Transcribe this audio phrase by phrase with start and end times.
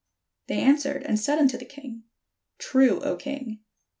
[0.47, 2.05] They answered and said unto the king:
[2.57, 3.59] "True, 0 king."